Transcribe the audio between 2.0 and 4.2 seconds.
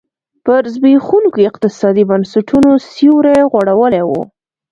بنسټونو سیوری غوړولی و.